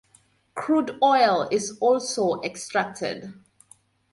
[0.55, 3.35] Crude oil is also extracted.